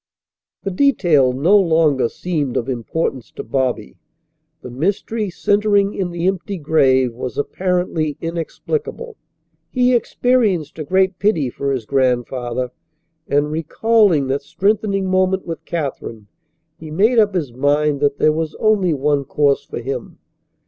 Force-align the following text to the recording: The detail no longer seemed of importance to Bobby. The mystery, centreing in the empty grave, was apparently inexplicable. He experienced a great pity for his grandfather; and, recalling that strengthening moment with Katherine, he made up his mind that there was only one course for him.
The 0.63 0.71
detail 0.71 1.31
no 1.31 1.55
longer 1.59 2.09
seemed 2.09 2.57
of 2.57 2.67
importance 2.67 3.29
to 3.33 3.43
Bobby. 3.43 3.97
The 4.63 4.71
mystery, 4.71 5.29
centreing 5.29 5.93
in 5.93 6.09
the 6.09 6.25
empty 6.25 6.57
grave, 6.57 7.13
was 7.13 7.37
apparently 7.37 8.17
inexplicable. 8.19 9.15
He 9.69 9.93
experienced 9.93 10.79
a 10.79 10.83
great 10.83 11.19
pity 11.19 11.51
for 11.51 11.71
his 11.71 11.85
grandfather; 11.85 12.71
and, 13.27 13.51
recalling 13.51 14.25
that 14.25 14.41
strengthening 14.41 15.05
moment 15.05 15.45
with 15.45 15.63
Katherine, 15.65 16.25
he 16.79 16.89
made 16.89 17.19
up 17.19 17.35
his 17.35 17.53
mind 17.53 17.99
that 17.99 18.17
there 18.17 18.33
was 18.33 18.55
only 18.55 18.95
one 18.95 19.23
course 19.23 19.63
for 19.63 19.81
him. 19.81 20.17